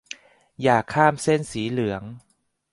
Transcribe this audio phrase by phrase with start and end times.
[0.61, 2.03] อย่าข้ามเส้นสีเหลือง